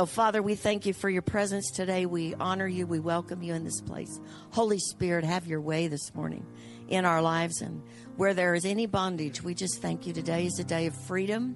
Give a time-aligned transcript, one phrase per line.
[0.00, 2.06] Oh, Father, we thank you for your presence today.
[2.06, 2.86] We honor you.
[2.86, 4.18] We welcome you in this place.
[4.48, 6.46] Holy Spirit, have your way this morning
[6.88, 7.60] in our lives.
[7.60, 7.82] And
[8.16, 10.14] where there is any bondage, we just thank you.
[10.14, 11.54] Today is a day of freedom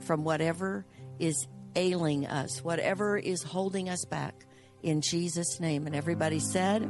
[0.00, 0.84] from whatever
[1.18, 4.44] is ailing us, whatever is holding us back.
[4.82, 5.86] In Jesus' name.
[5.86, 6.82] And everybody said,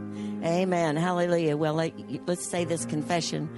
[0.44, 0.96] Amen.
[0.96, 1.56] Hallelujah.
[1.56, 1.92] Well, let,
[2.28, 3.48] us say this confession.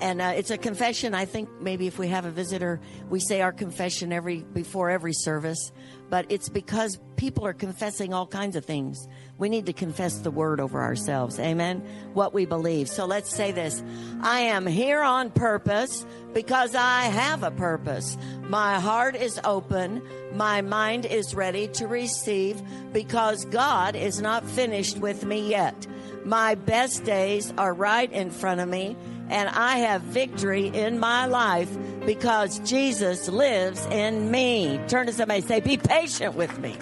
[0.00, 1.14] And uh, it's a confession.
[1.14, 5.12] I think maybe if we have a visitor, we say our confession every before every
[5.12, 5.72] service
[6.10, 9.08] but it's because people are confessing all kinds of things.
[9.38, 11.38] We need to confess the word over ourselves.
[11.38, 11.82] Amen.
[12.12, 12.88] What we believe.
[12.88, 13.82] So let's say this.
[14.20, 16.04] I am here on purpose
[16.34, 18.18] because I have a purpose.
[18.42, 20.02] My heart is open.
[20.34, 22.60] My mind is ready to receive
[22.92, 25.86] because God is not finished with me yet.
[26.24, 28.96] My best days are right in front of me
[29.30, 31.70] and I have victory in my life
[32.04, 34.80] because Jesus lives in me.
[34.88, 36.76] Turn to somebody and say, Be patient with me.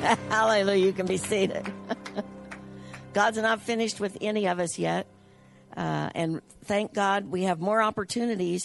[0.30, 0.86] Hallelujah.
[0.86, 1.70] You can be seated.
[3.12, 5.06] God's not finished with any of us yet.
[5.76, 8.64] Uh, and thank God we have more opportunities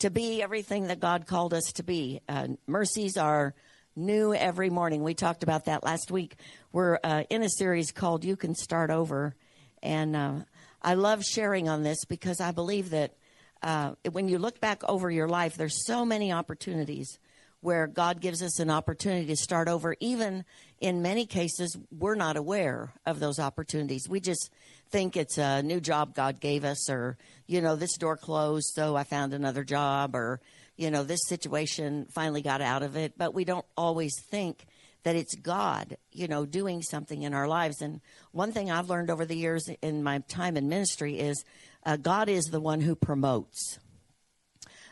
[0.00, 2.20] to be everything that God called us to be.
[2.28, 3.54] Uh, mercies are
[3.94, 5.04] new every morning.
[5.04, 6.34] We talked about that last week.
[6.72, 9.34] We're uh, in a series called You Can Start Over.
[9.82, 10.34] And uh,
[10.82, 13.14] I love sharing on this because I believe that
[13.62, 17.18] uh, when you look back over your life, there's so many opportunities
[17.60, 19.96] where God gives us an opportunity to start over.
[19.98, 20.44] Even
[20.80, 24.08] in many cases, we're not aware of those opportunities.
[24.08, 24.50] We just
[24.90, 27.16] think it's a new job God gave us, or,
[27.46, 30.40] you know, this door closed, so I found another job, or,
[30.76, 33.14] you know, this situation finally got out of it.
[33.16, 34.66] But we don't always think
[35.06, 37.80] that it's God, you know, doing something in our lives.
[37.80, 38.00] And
[38.32, 41.44] one thing I've learned over the years in my time in ministry is
[41.84, 43.78] uh, God is the one who promotes.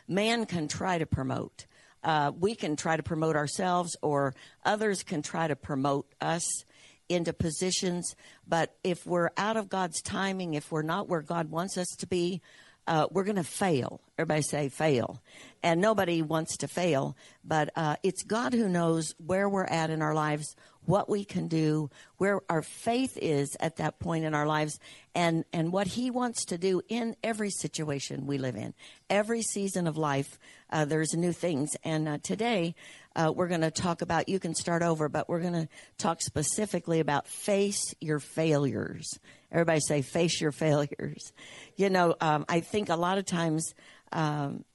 [0.07, 1.65] Man can try to promote.
[2.01, 6.63] Uh, we can try to promote ourselves, or others can try to promote us
[7.09, 8.15] into positions.
[8.47, 12.07] But if we're out of God's timing, if we're not where God wants us to
[12.07, 12.41] be,
[12.87, 14.01] uh, we're going to fail.
[14.17, 15.21] Everybody say fail.
[15.63, 20.01] And nobody wants to fail, but uh, it's God who knows where we're at in
[20.03, 24.45] our lives, what we can do, where our faith is at that point in our
[24.45, 24.79] lives,
[25.15, 28.75] and, and what He wants to do in every situation we live in.
[29.09, 30.37] Every season of life,
[30.69, 31.75] uh, there's new things.
[31.83, 32.75] And uh, today,
[33.15, 35.67] uh, we're going to talk about, you can start over, but we're going to
[35.97, 39.19] talk specifically about face your failures.
[39.51, 41.33] Everybody say, face your failures.
[41.75, 43.73] You know, um, I think a lot of times
[44.11, 44.65] um,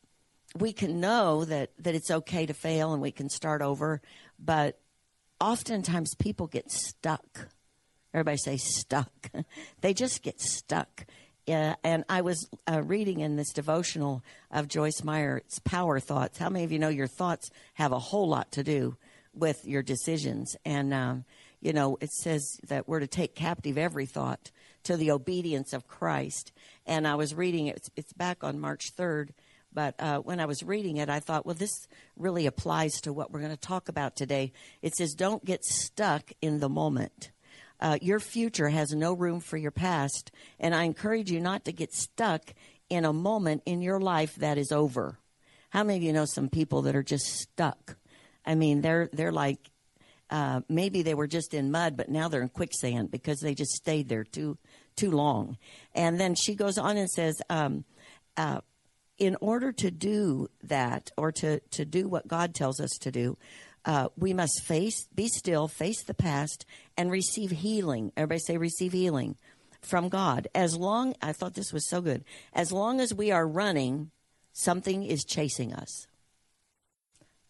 [0.59, 4.01] we can know that, that it's okay to fail and we can start over,
[4.39, 4.79] but
[5.41, 7.49] oftentimes people get stuck.
[8.13, 9.31] Everybody say stuck.
[9.81, 11.07] they just get stuck.
[11.49, 16.39] Uh, and I was uh, reading in this devotional of Joyce Meyer, it's Power Thoughts.
[16.39, 18.97] How many of you know your thoughts have a whole lot to do
[19.33, 20.55] with your decisions?
[20.65, 21.25] And, um,
[21.61, 24.51] you know, it says that we're to take captive every thought
[24.85, 26.53] to the obedience of Christ.
[26.87, 29.31] And I was reading it, it's, back on March 3rd.
[29.73, 31.87] But uh, when I was reading it, I thought, well, this
[32.17, 34.53] really applies to what we're going to talk about today.
[34.83, 37.31] It says, don't get stuck in the moment.
[37.79, 40.33] Uh, your future has no room for your past.
[40.59, 42.53] And I encourage you not to get stuck
[42.89, 45.19] in a moment in your life that is over.
[45.71, 47.97] How many of you know some people that are just stuck?
[48.45, 49.71] I mean, they're they're like
[50.31, 53.73] uh, maybe they were just in mud, but now they're in quicksand because they just
[53.73, 54.57] stayed there too
[54.97, 55.57] too long.
[55.95, 57.85] And then she goes on and says, um,
[58.37, 58.61] uh,
[59.19, 63.39] in order to do that or to, to do what God tells us to do,
[63.85, 66.67] uh, we must face, be still, face the past,
[66.97, 68.13] and receive healing.
[68.17, 69.37] Everybody say, receive healing
[69.81, 70.49] from God.
[70.55, 72.25] As long, I thought this was so good.
[72.53, 74.11] As long as we are running,
[74.53, 76.07] something is chasing us.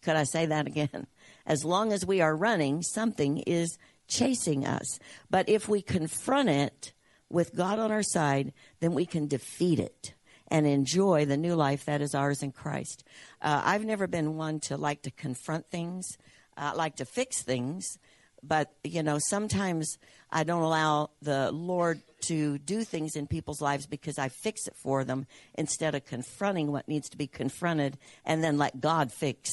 [0.01, 1.07] Could I say that again?
[1.45, 4.99] As long as we are running, something is chasing us.
[5.29, 6.93] But if we confront it
[7.29, 10.13] with God on our side, then we can defeat it
[10.49, 13.03] and enjoy the new life that is ours in Christ.
[13.41, 16.17] Uh, I've never been one to like to confront things,
[16.57, 17.97] uh, like to fix things,
[18.43, 19.97] but you know, sometimes
[20.29, 24.75] I don't allow the Lord to do things in people's lives because I fix it
[24.75, 25.25] for them
[25.55, 29.49] instead of confronting what needs to be confronted and then let God fix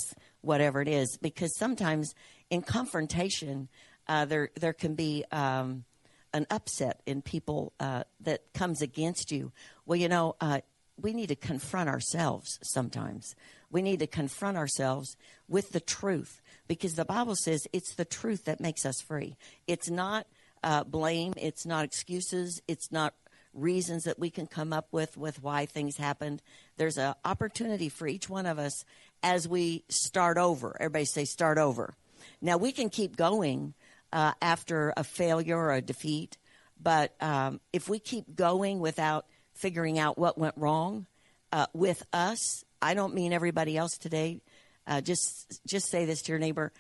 [0.48, 1.18] whatever it is.
[1.20, 2.14] Because sometimes
[2.50, 3.68] in confrontation,
[4.08, 5.84] uh, there there can be um,
[6.32, 9.52] an upset in people uh, that comes against you.
[9.86, 10.60] Well, you know, uh,
[11.00, 13.36] we need to confront ourselves sometimes.
[13.70, 15.16] We need to confront ourselves
[15.46, 19.36] with the truth because the Bible says it's the truth that makes us free.
[19.66, 20.26] It's not
[20.64, 23.14] uh, blame, it's not excuses, it's not
[23.54, 26.42] reasons that we can come up with with why things happened.
[26.76, 28.84] There's an opportunity for each one of us
[29.22, 30.76] as we start over.
[30.78, 31.94] Everybody say start over.
[32.40, 33.74] Now, we can keep going
[34.12, 36.38] uh, after a failure or a defeat,
[36.80, 41.06] but um, if we keep going without figuring out what went wrong
[41.52, 44.40] uh, with us, I don't mean everybody else today.
[44.86, 46.72] Uh, just just say this to your neighbor.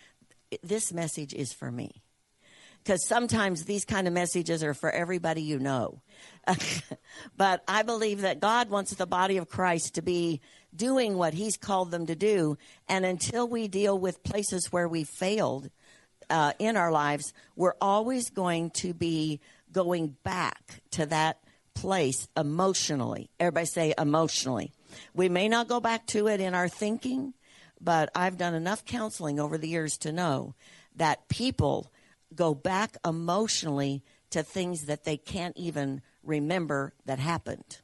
[0.62, 2.02] This message is for me
[2.82, 6.00] because sometimes these kind of messages are for everybody you know.
[7.36, 10.40] but I believe that God wants the body of Christ to be
[10.74, 12.56] doing what He's called them to do.
[12.88, 15.70] And until we deal with places where we failed
[16.30, 19.40] uh, in our lives, we're always going to be
[19.72, 21.38] going back to that
[21.74, 23.30] place emotionally.
[23.38, 24.72] Everybody say emotionally.
[25.14, 27.34] We may not go back to it in our thinking,
[27.80, 30.54] but I've done enough counseling over the years to know
[30.96, 31.92] that people
[32.34, 37.80] go back emotionally to things that they can't even remember that happened.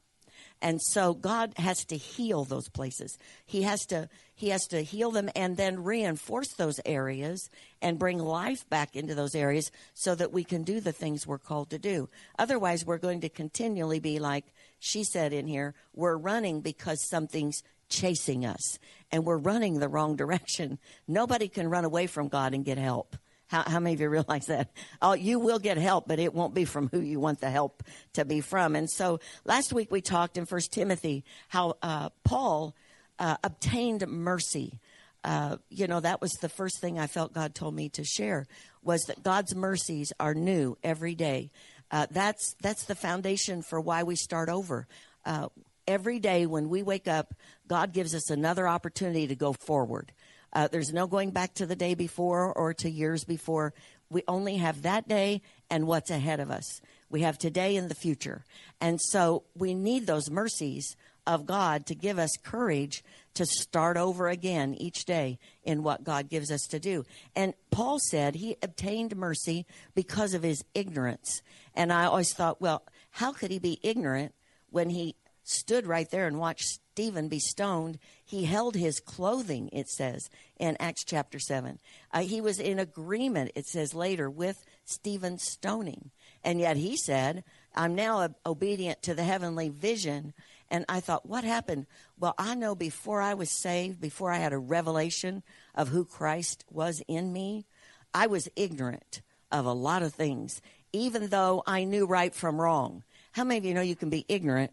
[0.61, 3.17] And so God has to heal those places.
[3.45, 7.49] He has to he has to heal them and then reinforce those areas
[7.81, 11.37] and bring life back into those areas so that we can do the things we're
[11.37, 12.09] called to do.
[12.37, 14.43] Otherwise, we're going to continually be like
[14.79, 18.77] she said in here, we're running because something's chasing us
[19.11, 20.79] and we're running the wrong direction.
[21.07, 23.15] Nobody can run away from God and get help.
[23.47, 24.71] How, how many of you realize that?
[25.01, 27.83] Oh, you will get help, but it won't be from who you want the help
[28.13, 28.75] to be from.
[28.75, 32.75] And so last week we talked in First Timothy how uh, Paul
[33.19, 34.79] uh, obtained mercy.
[35.23, 38.45] Uh, you know, that was the first thing I felt God told me to share
[38.83, 41.51] was that God's mercies are new every day.
[41.91, 44.87] Uh, that's that's the foundation for why we start over.
[45.23, 45.49] Uh,
[45.87, 47.33] every day when we wake up,
[47.67, 50.11] God gives us another opportunity to go forward.
[50.55, 53.73] Uh, there's no going back to the day before or to years before.
[54.09, 56.81] We only have that day and what's ahead of us.
[57.09, 58.45] We have today and the future.
[58.79, 60.95] And so we need those mercies
[61.27, 63.03] of God to give us courage
[63.33, 67.03] to start over again each day in what God gives us to do.
[67.35, 71.41] And Paul said he obtained mercy because of his ignorance.
[71.73, 74.33] And I always thought, well, how could he be ignorant
[74.69, 79.89] when he stood right there and watched Stephen be stoned, he held his clothing, it
[79.89, 81.77] says in Acts chapter 7.
[82.13, 86.11] Uh, he was in agreement, it says later, with Stephen's stoning.
[86.41, 87.43] And yet he said,
[87.75, 90.33] I'm now obedient to the heavenly vision.
[90.71, 91.85] And I thought, what happened?
[92.17, 95.43] Well, I know before I was saved, before I had a revelation
[95.75, 97.65] of who Christ was in me,
[98.13, 99.21] I was ignorant
[99.51, 100.61] of a lot of things,
[100.93, 103.03] even though I knew right from wrong.
[103.33, 104.71] How many of you know you can be ignorant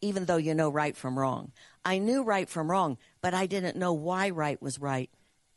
[0.00, 1.52] even though you know right from wrong.
[1.84, 5.10] I knew right from wrong, but I didn't know why right was right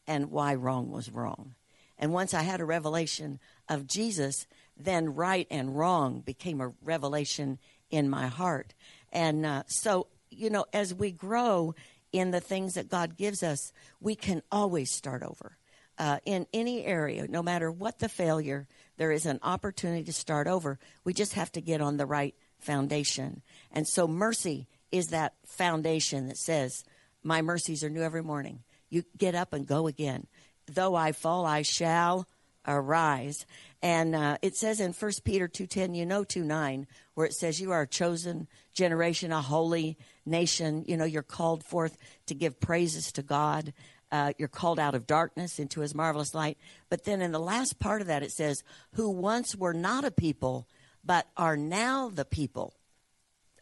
[0.07, 1.55] and why wrong was wrong.
[1.97, 4.47] And once I had a revelation of Jesus,
[4.77, 7.59] then right and wrong became a revelation
[7.91, 8.73] in my heart.
[9.11, 11.75] And uh, so, you know, as we grow
[12.11, 15.57] in the things that God gives us, we can always start over.
[15.97, 20.47] Uh, in any area, no matter what the failure, there is an opportunity to start
[20.47, 20.79] over.
[21.03, 23.41] We just have to get on the right foundation.
[23.71, 26.83] And so mercy is that foundation that says,
[27.23, 28.63] My mercies are new every morning.
[28.89, 30.27] You get up and go again.
[30.67, 32.27] Though I fall, I shall
[32.67, 33.45] arise.
[33.81, 37.71] And uh, it says in 1 Peter 2.10, you know 2.9, where it says you
[37.71, 40.83] are a chosen generation, a holy nation.
[40.87, 41.97] You know, you're called forth
[42.27, 43.73] to give praises to God.
[44.11, 46.57] Uh, you're called out of darkness into his marvelous light.
[46.89, 48.63] But then in the last part of that, it says,
[48.93, 50.67] who once were not a people,
[51.03, 52.73] but are now the people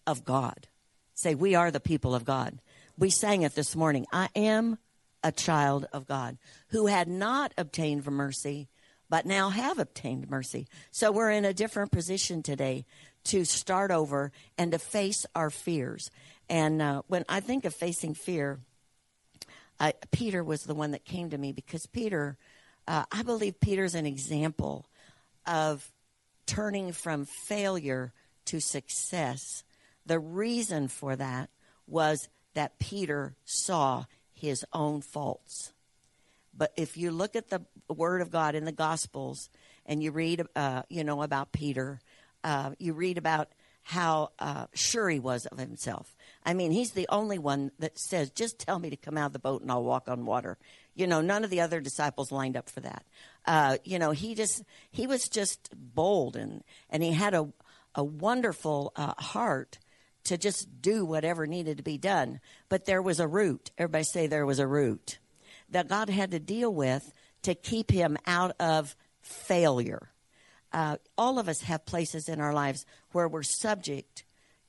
[0.05, 0.67] of God.
[1.13, 2.59] Say, we are the people of God.
[2.97, 4.05] We sang it this morning.
[4.11, 4.77] I am
[5.23, 6.37] a child of God
[6.69, 8.69] who had not obtained mercy,
[9.09, 10.67] but now have obtained mercy.
[10.91, 12.85] So we're in a different position today
[13.25, 16.09] to start over and to face our fears.
[16.49, 18.59] And uh, when I think of facing fear,
[19.79, 22.37] I, Peter was the one that came to me because Peter,
[22.87, 24.87] uh, I believe Peter's an example
[25.45, 25.91] of
[26.47, 28.13] turning from failure
[28.45, 29.63] to success.
[30.05, 31.49] The reason for that
[31.85, 35.73] was that Peter saw his own faults.
[36.57, 39.49] But if you look at the Word of God in the Gospels
[39.85, 41.99] and you read, uh, you know, about Peter,
[42.43, 43.49] uh, you read about
[43.83, 46.15] how uh, sure he was of himself.
[46.45, 49.33] I mean, he's the only one that says, "Just tell me to come out of
[49.33, 50.57] the boat and I'll walk on water."
[50.93, 53.05] You know, none of the other disciples lined up for that.
[53.47, 57.47] Uh, you know, he just he was just bold and and he had a
[57.95, 59.79] a wonderful uh, heart
[60.25, 62.39] to just do whatever needed to be done.
[62.69, 63.71] But there was a root.
[63.77, 65.19] Everybody say there was a root
[65.69, 67.11] that God had to deal with
[67.43, 70.11] to keep him out of failure.
[70.71, 74.25] Uh, all of us have places in our lives where we're subject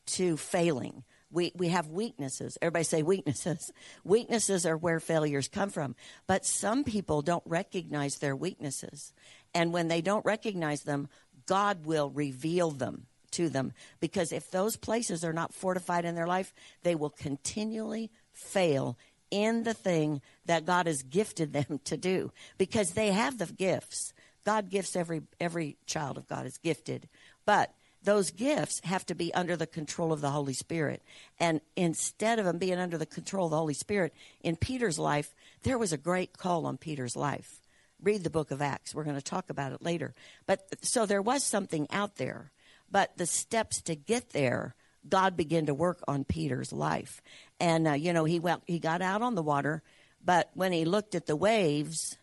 [0.07, 2.57] to failing, We, we have weaknesses.
[2.63, 3.71] Everybody say weaknesses.
[4.05, 5.95] Weaknesses are where failures come from.
[6.27, 9.13] But some people don't recognize their weaknesses.
[9.55, 11.09] And when they don't recognize them,
[11.47, 13.73] God will reveal them to them.
[14.01, 18.97] Because if those places are not fortified in their life, they will continually fail
[19.31, 22.33] in the thing that God has gifted them to do.
[22.57, 24.15] Because they have the gifts.
[24.45, 27.09] God gifts every every child of God is gifted.
[27.45, 27.75] But
[28.09, 31.03] those gifts have to be under the control of the Holy Spirit.
[31.39, 35.35] And instead of them being under the control of the Holy Spirit, in Peter's life,
[35.63, 37.61] there was a great call on Peter's life.
[38.03, 38.95] Read the book of Acts.
[38.95, 40.15] We're going to talk about it later.
[40.47, 42.51] But so there was something out there.
[42.91, 44.75] But the steps to get there,
[45.07, 47.21] God began to work on Peter's life.
[47.61, 49.83] And, uh, you know, he, went, he got out on the water,
[50.25, 52.17] but when he looked at the waves,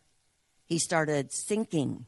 [0.66, 2.08] he started sinking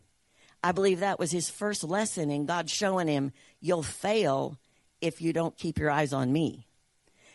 [0.64, 4.58] I believe that was his first lesson in God showing him, you'll fail
[5.02, 6.68] if you don't keep your eyes on me.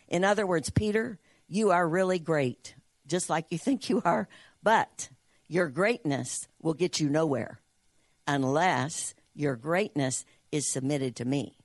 [0.09, 2.75] In other words, Peter, you are really great,
[3.07, 4.29] just like you think you are,
[4.63, 5.09] but
[5.49, 7.61] your greatness will get you nowhere
[8.27, 11.57] unless your greatness is submitted to me.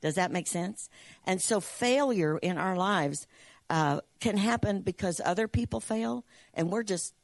[0.00, 0.88] Does that make sense?
[1.24, 3.26] And so, failure in our lives
[3.68, 7.14] uh, can happen because other people fail, and we're just,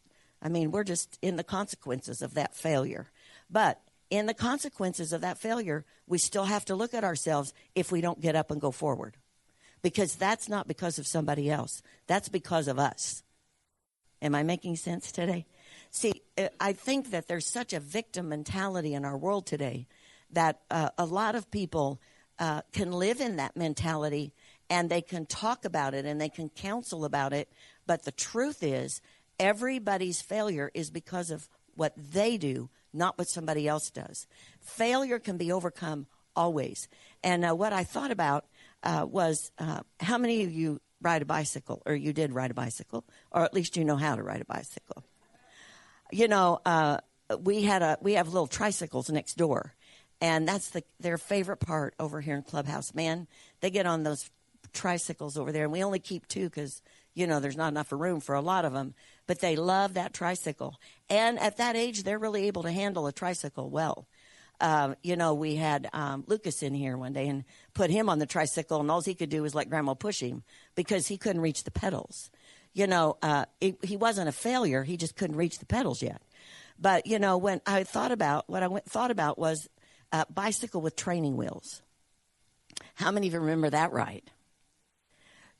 [0.41, 3.11] I mean, we're just in the consequences of that failure.
[3.51, 3.81] But
[4.13, 8.03] in the consequences of that failure, we still have to look at ourselves if we
[8.03, 9.17] don't get up and go forward.
[9.81, 13.23] Because that's not because of somebody else, that's because of us.
[14.21, 15.47] Am I making sense today?
[15.91, 19.87] See, uh, I think that there's such a victim mentality in our world today
[20.31, 21.99] that uh, a lot of people
[22.39, 24.35] uh, can live in that mentality
[24.69, 27.49] and they can talk about it and they can counsel about it.
[27.87, 29.01] But the truth is,
[29.41, 34.27] everybody's failure is because of what they do, not what somebody else does.
[34.61, 36.89] Failure can be overcome always.
[37.23, 38.47] And uh, what I thought about
[38.83, 42.55] uh, was uh, how many of you ride a bicycle, or you did ride a
[42.55, 45.05] bicycle, or at least you know how to ride a bicycle.
[46.11, 46.99] You know, uh,
[47.41, 49.75] we had a we have little tricycles next door,
[50.21, 52.95] and that's the their favorite part over here in Clubhouse.
[52.95, 53.27] Man,
[53.61, 54.31] they get on those
[54.73, 56.83] tricycles over there, and we only keep two because
[57.15, 58.95] you know there's not enough room for a lot of them
[59.33, 60.79] but they love that tricycle.
[61.09, 64.07] And at that age, they're really able to handle a tricycle well.
[64.61, 68.19] Uh, you know, we had um, Lucas in here one day and put him on
[68.19, 70.43] the tricycle, and all he could do was let Grandma push him
[70.75, 72.31] because he couldn't reach the pedals.
[72.75, 76.21] You know, uh, it, he wasn't a failure; he just couldn't reach the pedals yet.
[76.79, 79.67] But you know, when I thought about what I went, thought about was
[80.13, 81.81] a bicycle with training wheels.
[82.97, 84.31] How many of you remember that ride?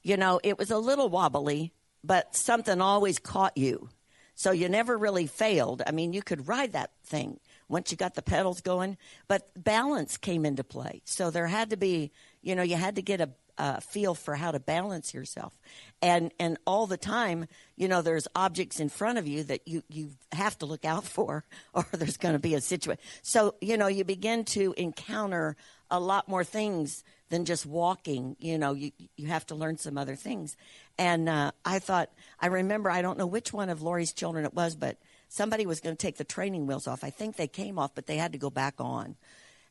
[0.03, 1.73] You know, it was a little wobbly,
[2.05, 3.89] but something always caught you.
[4.35, 5.83] So you never really failed.
[5.87, 8.97] I mean, you could ride that thing once you got the pedals going,
[9.29, 11.03] but balance came into play.
[11.05, 14.35] So there had to be, you know, you had to get a, a feel for
[14.35, 15.59] how to balance yourself.
[16.01, 19.83] And and all the time, you know, there's objects in front of you that you
[19.89, 21.45] you have to look out for
[21.75, 23.03] or there's going to be a situation.
[23.23, 25.57] So, you know, you begin to encounter
[25.91, 28.37] a lot more things than just walking.
[28.39, 30.55] You know, you you have to learn some other things.
[30.99, 34.53] And uh, I thought, I remember, I don't know which one of Lori's children it
[34.53, 34.99] was, but
[35.29, 37.03] somebody was going to take the training wheels off.
[37.03, 39.17] I think they came off, but they had to go back on.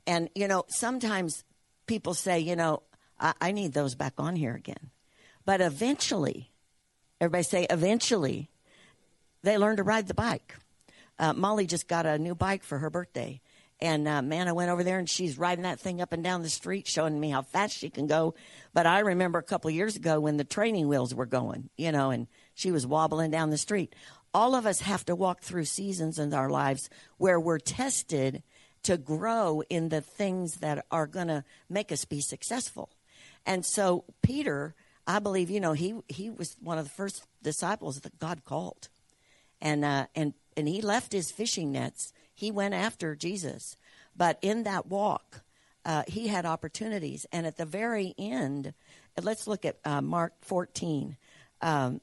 [0.08, 1.44] And, you know, sometimes
[1.86, 2.82] people say, you know,
[3.20, 4.90] I, I need those back on here again.
[5.46, 6.50] But eventually,
[7.22, 8.50] everybody say, eventually,
[9.44, 10.56] they learn to ride the bike.
[11.20, 13.40] Uh, Molly just got a new bike for her birthday.
[13.82, 16.44] And uh, man, I went over there and she's riding that thing up and down
[16.44, 18.36] the street, showing me how fast she can go.
[18.74, 22.12] But I remember a couple years ago when the training wheels were going, you know,
[22.12, 23.96] and she was wobbling down the street.
[24.34, 28.44] All of us have to walk through seasons in our lives where we're tested
[28.84, 32.90] to grow in the things that are going to make us be successful.
[33.46, 34.76] And so Peter,
[35.08, 38.90] I believe, you know, he he was one of the first disciples that God called,
[39.60, 43.76] and uh, and and he left his fishing nets he went after Jesus.
[44.18, 45.44] But in that walk,
[45.86, 47.28] uh, he had opportunities.
[47.32, 48.74] And at the very end,
[49.22, 51.18] let's look at uh, Mark 14.
[51.62, 52.02] Um,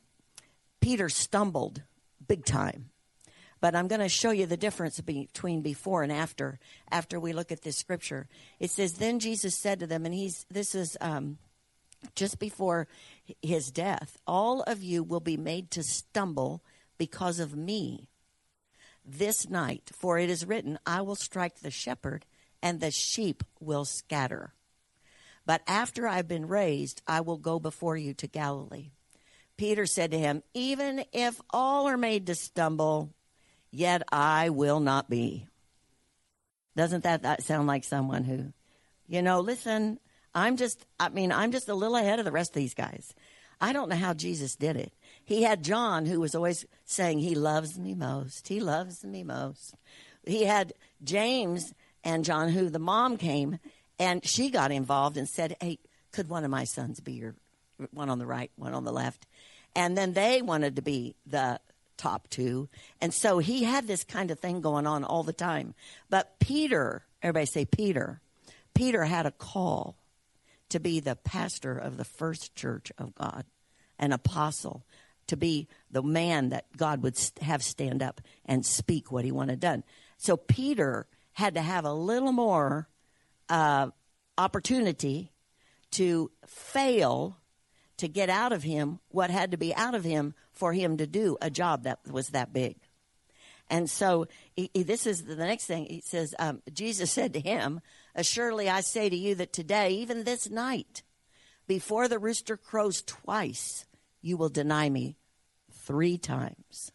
[0.80, 1.82] Peter stumbled
[2.28, 2.90] big time.
[3.60, 6.60] But I'm going to show you the difference between before and after.
[6.88, 8.28] After we look at this scripture,
[8.60, 11.38] it says, "Then Jesus said to them, and he's this is um,
[12.14, 12.86] just before
[13.42, 14.16] his death.
[14.24, 16.62] All of you will be made to stumble
[16.96, 18.06] because of me
[19.10, 22.26] this night, for it is written, I will strike the shepherd,
[22.62, 24.52] and the sheep will scatter.
[25.46, 28.90] But after I've been raised, I will go before you to Galilee.
[29.56, 33.14] Peter said to him, Even if all are made to stumble,
[33.70, 35.46] yet I will not be.
[36.76, 38.52] Doesn't that, that sound like someone who,
[39.08, 39.98] you know, listen,
[40.34, 43.14] I'm just, I mean, I'm just a little ahead of the rest of these guys.
[43.60, 44.92] I don't know how Jesus did it.
[45.28, 48.48] He had John, who was always saying, He loves me most.
[48.48, 49.74] He loves me most.
[50.24, 50.72] He had
[51.04, 53.58] James and John, who the mom came
[53.98, 55.80] and she got involved and said, Hey,
[56.12, 57.34] could one of my sons be your
[57.90, 59.26] one on the right, one on the left?
[59.76, 61.60] And then they wanted to be the
[61.98, 62.70] top two.
[63.02, 65.74] And so he had this kind of thing going on all the time.
[66.08, 68.22] But Peter, everybody say Peter,
[68.72, 69.98] Peter had a call
[70.70, 73.44] to be the pastor of the first church of God,
[73.98, 74.84] an apostle,
[75.28, 79.60] to be the man that God would have stand up and speak what he wanted
[79.60, 79.84] done.
[80.16, 82.88] So Peter had to have a little more
[83.48, 83.88] uh,
[84.36, 85.32] opportunity
[85.92, 87.38] to fail
[87.98, 91.06] to get out of him what had to be out of him for him to
[91.06, 92.76] do a job that was that big.
[93.70, 95.86] And so he, he, this is the next thing.
[95.86, 97.80] He says, um, Jesus said to him,
[98.14, 101.02] Assuredly I say to you that today, even this night,
[101.66, 103.84] before the rooster crows twice,
[104.22, 105.17] you will deny me
[105.88, 106.92] three times.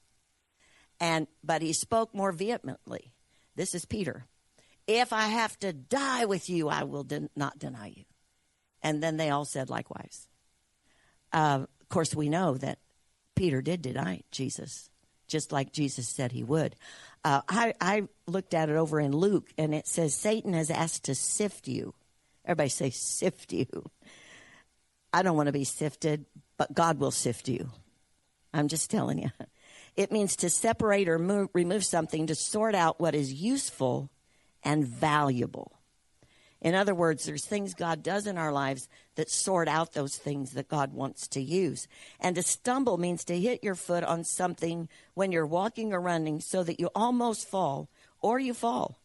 [0.99, 3.11] And but he spoke more vehemently.
[3.55, 4.25] This is Peter.
[4.87, 8.03] If I have to die with you, I will de- not deny you.
[8.83, 10.27] And then they all said likewise.
[11.31, 12.77] Uh, of course, we know that
[13.35, 14.89] Peter did deny Jesus,
[15.27, 16.75] just like Jesus said he would.
[17.23, 21.05] Uh, I, I looked at it over in Luke, and it says Satan has asked
[21.05, 21.95] to sift you.
[22.45, 23.89] Everybody say, sift you.
[25.11, 26.25] I don't want to be sifted,
[26.57, 27.71] but God will sift you.
[28.53, 29.31] I'm just telling you.
[29.95, 34.09] It means to separate or move, remove something to sort out what is useful
[34.63, 35.71] and valuable.
[36.61, 40.53] In other words, there's things God does in our lives that sort out those things
[40.53, 41.87] that God wants to use.
[42.21, 46.39] And to stumble means to hit your foot on something when you're walking or running
[46.39, 47.89] so that you almost fall
[48.21, 48.97] or you fall.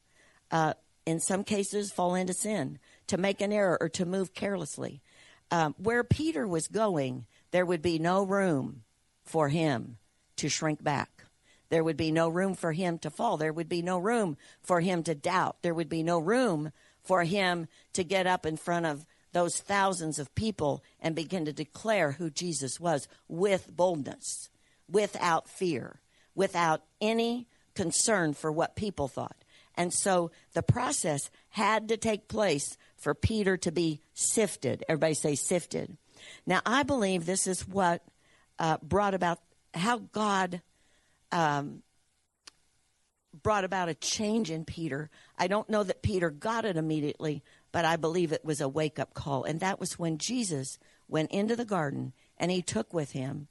[0.52, 0.74] Uh,
[1.04, 2.78] in some cases, fall into sin,
[3.08, 5.02] to make an error or to move carelessly.
[5.50, 8.84] Um, where Peter was going, there would be no room
[9.28, 9.98] for him
[10.36, 11.24] to shrink back.
[11.68, 13.36] There would be no room for him to fall.
[13.36, 15.58] There would be no room for him to doubt.
[15.62, 20.18] There would be no room for him to get up in front of those thousands
[20.18, 24.48] of people and begin to declare who Jesus was with boldness,
[24.90, 26.00] without fear,
[26.34, 29.36] without any concern for what people thought.
[29.74, 34.84] And so the process had to take place for Peter to be sifted.
[34.88, 35.96] Everybody say sifted.
[36.46, 38.02] Now, I believe this is what
[38.58, 39.38] uh, brought about
[39.74, 40.62] how God
[41.32, 41.82] um,
[43.42, 45.10] brought about a change in Peter.
[45.36, 47.42] I don't know that Peter got it immediately,
[47.72, 49.44] but I believe it was a wake up call.
[49.44, 53.48] And that was when Jesus went into the garden and he took with him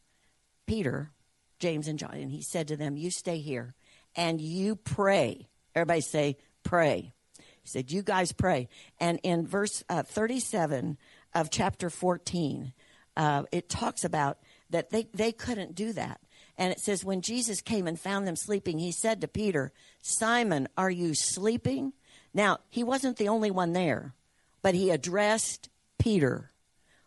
[0.65, 1.11] Peter,
[1.59, 2.15] James, and John.
[2.15, 3.75] And he said to them, You stay here
[4.15, 5.47] and you pray.
[5.75, 7.13] Everybody say, Pray.
[7.37, 8.69] He said, You guys pray.
[8.99, 10.97] And in verse uh, 37
[11.33, 12.73] of chapter 14,
[13.15, 14.37] uh, it talks about
[14.69, 16.19] that they, they couldn't do that.
[16.57, 20.67] And it says, when Jesus came and found them sleeping, he said to Peter, Simon,
[20.77, 21.93] are you sleeping?
[22.33, 24.13] Now, he wasn't the only one there,
[24.61, 26.51] but he addressed Peter.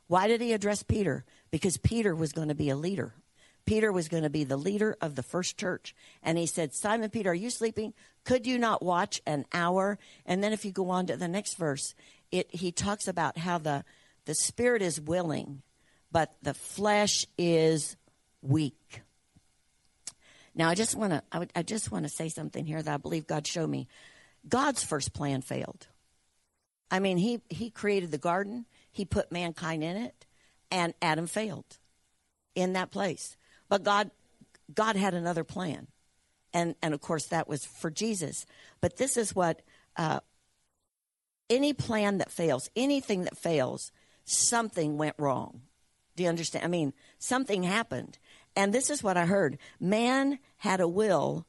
[0.06, 1.24] Why did he address Peter?
[1.50, 3.14] Because Peter was going to be a leader.
[3.66, 5.94] Peter was going to be the leader of the first church.
[6.22, 7.92] And he said, Simon Peter, are you sleeping?
[8.24, 9.98] Could you not watch an hour?
[10.26, 11.94] And then if you go on to the next verse,
[12.32, 13.84] it, he talks about how the,
[14.24, 15.62] the spirit is willing,
[16.12, 17.96] but the flesh is
[18.42, 19.02] weak.
[20.54, 22.96] Now, I just want to I, I just want to say something here that I
[22.96, 23.88] believe God showed me.
[24.48, 25.86] God's first plan failed.
[26.90, 30.26] I mean, he he created the garden, he put mankind in it,
[30.70, 31.78] and Adam failed
[32.54, 33.36] in that place.
[33.68, 34.10] But God
[34.74, 35.86] God had another plan,
[36.52, 38.44] and and of course that was for Jesus.
[38.80, 39.62] But this is what
[39.96, 40.20] uh,
[41.48, 43.92] any plan that fails, anything that fails,
[44.24, 45.62] something went wrong.
[46.20, 46.66] Do you understand?
[46.66, 48.18] I mean, something happened.
[48.54, 51.46] And this is what I heard man had a will,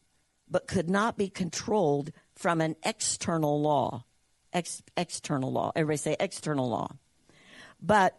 [0.50, 4.06] but could not be controlled from an external law.
[4.54, 5.74] Ex- external law.
[5.76, 6.96] Everybody say external law.
[7.82, 8.18] But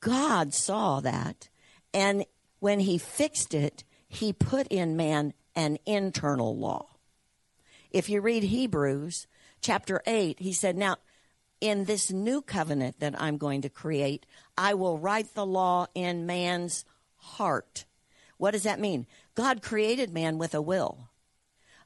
[0.00, 1.48] God saw that,
[1.92, 2.26] and
[2.58, 6.88] when He fixed it, He put in man an internal law.
[7.92, 9.28] If you read Hebrews
[9.60, 10.96] chapter 8, He said, Now,
[11.60, 16.26] in this new covenant that I'm going to create, I will write the law in
[16.26, 16.84] man's
[17.16, 17.84] heart.
[18.36, 19.06] What does that mean?
[19.34, 21.08] God created man with a will,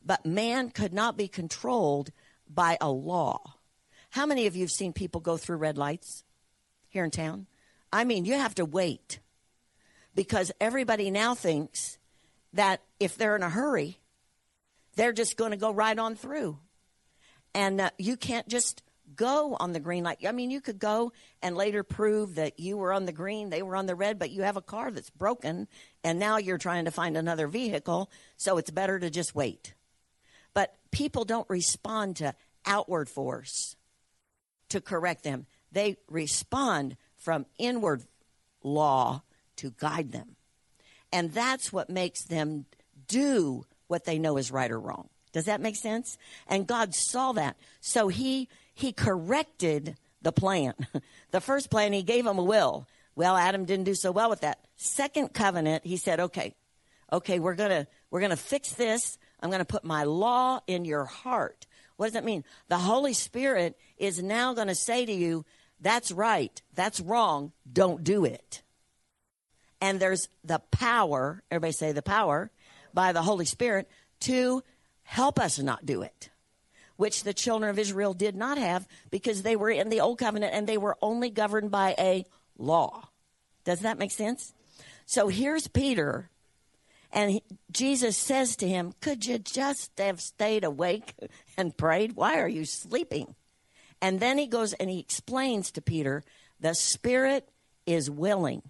[0.04, 2.10] but man could not be controlled
[2.48, 3.54] by a law.
[4.10, 6.24] How many of you have seen people go through red lights
[6.88, 7.46] here in town?
[7.92, 9.20] I mean, you have to wait
[10.14, 11.98] because everybody now thinks
[12.54, 13.98] that if they're in a hurry,
[14.96, 16.58] they're just going to go right on through.
[17.54, 18.82] And uh, you can't just
[19.16, 20.18] go on the green light.
[20.26, 23.62] I mean, you could go and later prove that you were on the green, they
[23.62, 25.68] were on the red, but you have a car that's broken,
[26.04, 29.74] and now you're trying to find another vehicle, so it's better to just wait.
[30.54, 32.34] But people don't respond to
[32.66, 33.76] outward force
[34.68, 38.04] to correct them, they respond from inward
[38.62, 39.22] law
[39.56, 40.36] to guide them.
[41.12, 42.66] And that's what makes them
[43.06, 45.08] do what they know is right or wrong.
[45.32, 46.16] Does that make sense?
[46.46, 47.56] And God saw that.
[47.80, 50.74] So he he corrected the plan.
[51.32, 52.86] the first plan he gave him a will.
[53.16, 54.60] Well, Adam didn't do so well with that.
[54.76, 56.54] Second covenant, he said, "Okay.
[57.12, 59.18] Okay, we're going to we're going to fix this.
[59.40, 62.44] I'm going to put my law in your heart." What does that mean?
[62.68, 65.44] The Holy Spirit is now going to say to you,
[65.80, 66.62] "That's right.
[66.74, 67.50] That's wrong.
[67.70, 68.62] Don't do it."
[69.80, 72.52] And there's the power, everybody say the power
[72.94, 73.88] by the Holy Spirit
[74.20, 74.62] to
[75.02, 76.30] help us not do it,
[76.98, 80.52] which the children of Israel did not have because they were in the old covenant
[80.52, 82.26] and they were only governed by a
[82.58, 83.08] law.
[83.64, 84.52] Does that make sense?
[85.06, 86.28] So here's Peter,
[87.12, 91.14] and he, Jesus says to him, Could you just have stayed awake
[91.56, 92.16] and prayed?
[92.16, 93.36] Why are you sleeping?
[94.02, 96.24] And then he goes and he explains to Peter,
[96.60, 97.48] The Spirit
[97.86, 98.62] is willing.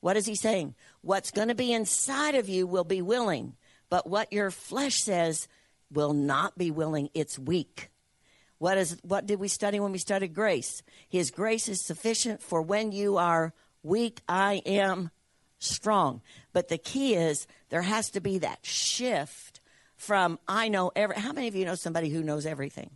[0.00, 0.74] What is he saying?
[1.02, 3.54] What's going to be inside of you will be willing,
[3.88, 5.46] but what your flesh says
[5.94, 7.08] will not be willing.
[7.14, 7.90] It's weak.
[8.58, 10.82] What is what did we study when we studied grace?
[11.08, 13.52] His grace is sufficient for when you are
[13.82, 15.10] weak, I am
[15.58, 16.22] strong.
[16.52, 19.60] But the key is there has to be that shift
[19.96, 22.90] from I know every how many of you know somebody who knows everything?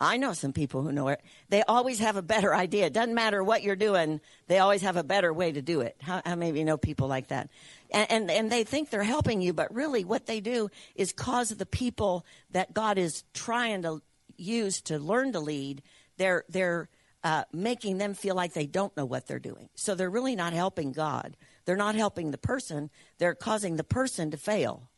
[0.00, 1.22] I know some people who know it.
[1.48, 2.86] They always have a better idea.
[2.86, 5.96] It doesn't matter what you're doing, they always have a better way to do it.
[6.02, 7.48] How, how many of you know people like that?
[7.90, 11.48] And, and, and they think they're helping you, but really what they do is cause
[11.48, 14.02] the people that God is trying to
[14.36, 15.82] use to learn to lead,
[16.18, 16.88] they're, they're
[17.24, 19.68] uh, making them feel like they don't know what they're doing.
[19.74, 21.36] So they're really not helping God.
[21.64, 24.90] They're not helping the person, they're causing the person to fail.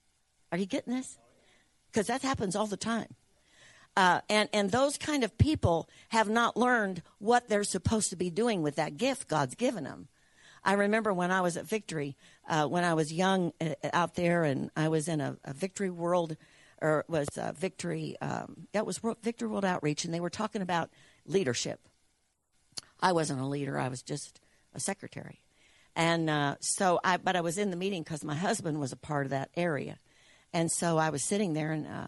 [0.51, 1.19] Are you getting this?
[1.91, 3.15] Because that happens all the time.
[3.99, 8.31] Uh, and and those kind of people have not learned what they're supposed to be
[8.31, 10.07] doing with that gift God's given them.
[10.65, 12.17] I remember when I was at Victory,
[12.49, 15.91] uh, when I was young uh, out there, and I was in a, a Victory
[15.91, 16.37] World,
[16.81, 20.91] or was Victory, um, it was Victory World Outreach, and they were talking about
[21.27, 21.81] leadership.
[23.01, 24.41] I wasn't a leader; I was just
[24.77, 25.41] a secretary,
[25.97, 27.17] and uh, so I.
[27.17, 29.99] But I was in the meeting because my husband was a part of that area,
[30.53, 32.07] and so I was sitting there and uh,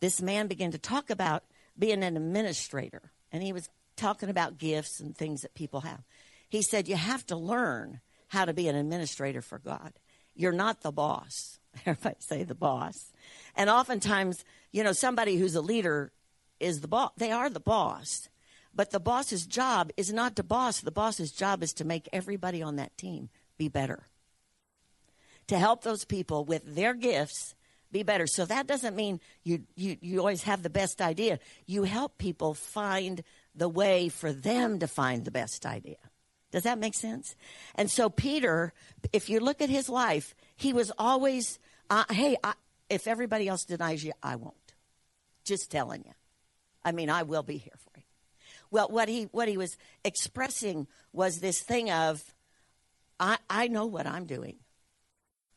[0.00, 1.44] this man began to talk about
[1.78, 3.12] being an administrator.
[3.32, 6.02] And he was talking about gifts and things that people have.
[6.48, 9.92] He said, You have to learn how to be an administrator for God.
[10.34, 11.58] You're not the boss.
[11.86, 13.12] Everybody say the boss.
[13.56, 16.12] And oftentimes, you know, somebody who's a leader
[16.60, 17.12] is the boss.
[17.16, 18.28] They are the boss.
[18.74, 20.80] But the boss's job is not to boss.
[20.80, 24.08] The boss's job is to make everybody on that team be better.
[25.48, 27.54] To help those people with their gifts
[27.94, 28.26] be better.
[28.26, 31.38] So that doesn't mean you, you, you always have the best idea.
[31.64, 33.22] You help people find
[33.54, 35.96] the way for them to find the best idea.
[36.50, 37.34] Does that make sense?
[37.74, 38.74] And so Peter,
[39.12, 42.52] if you look at his life, he was always, uh, hey, I,
[42.90, 44.54] if everybody else denies you, I won't.
[45.44, 46.12] Just telling you.
[46.84, 48.04] I mean, I will be here for you.
[48.70, 52.22] Well, what he what he was expressing was this thing of,
[53.20, 54.56] I I know what I'm doing.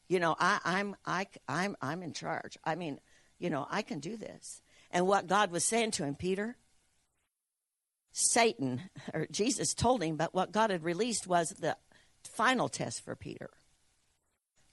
[0.07, 2.57] You know, I, I'm I, I'm I'm in charge.
[2.63, 2.99] I mean,
[3.39, 4.61] you know, I can do this.
[4.89, 6.55] And what God was saying to him, Peter,
[8.11, 8.81] Satan
[9.13, 11.77] or Jesus told him, but what God had released was the
[12.23, 13.49] final test for Peter.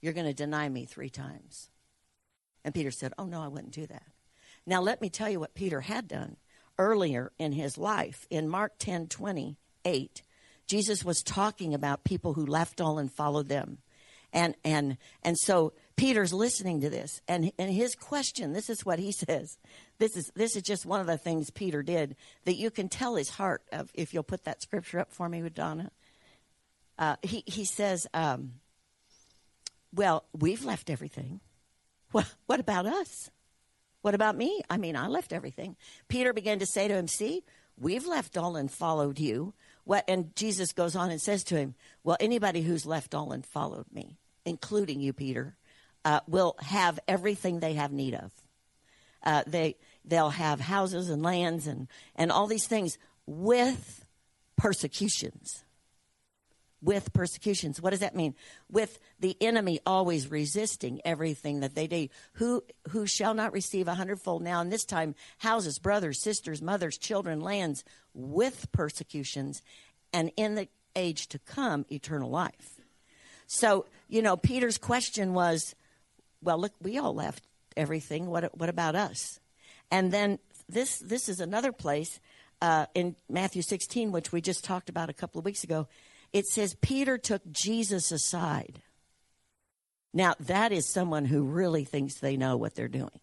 [0.01, 1.71] You're going to deny me three times.
[2.65, 4.05] And Peter said, Oh, no, I wouldn't do that.
[4.67, 6.37] Now, let me tell you what Peter had done
[6.79, 8.27] earlier in his life.
[8.31, 10.23] In Mark 10 28,
[10.67, 13.79] Jesus was talking about people who left all and followed them.
[14.35, 18.53] And and and so Peter's listening to this, and and his question.
[18.53, 19.57] This is what he says.
[19.99, 23.15] This is this is just one of the things Peter did that you can tell
[23.15, 23.63] his heart.
[23.73, 25.91] Of if you'll put that scripture up for me with Donna.
[26.99, 28.55] Uh, he he says, um,
[29.95, 31.41] "Well, we've left everything.
[32.47, 33.31] What about us?
[34.03, 34.63] What about me?
[34.69, 35.77] I mean, I left everything."
[36.09, 37.45] Peter began to say to him, "See,
[37.79, 40.05] we've left all and followed you." What?
[40.09, 43.87] And Jesus goes on and says to him, "Well, anybody who's left all and followed
[43.93, 45.57] me." Including you, Peter,
[46.05, 48.33] uh, will have everything they have need of.
[49.23, 54.05] Uh, they they'll have houses and lands and and all these things with
[54.57, 55.65] persecutions.
[56.83, 57.81] with persecutions.
[57.81, 58.35] What does that mean?
[58.71, 62.09] With the enemy always resisting everything that they do.
[62.35, 66.99] Who who shall not receive a hundredfold now and this time houses, brothers, sisters, mothers,
[66.99, 69.63] children, lands with persecutions,
[70.13, 72.84] and in the age to come eternal life.
[73.47, 75.75] So, you know, Peter's question was,
[76.43, 77.45] well, look, we all left
[77.77, 78.27] everything.
[78.27, 79.41] What what about us?
[79.91, 82.21] And then this this is another place
[82.61, 85.89] uh, in Matthew 16, which we just talked about a couple of weeks ago
[86.35, 88.83] it says Peter took Jesus aside.
[90.13, 93.21] Now, that is someone who really thinks they know what they're doing.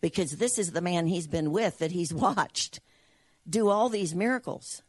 [0.00, 2.80] Because this is the man he's been with that he's watched
[3.48, 4.82] do all these miracles.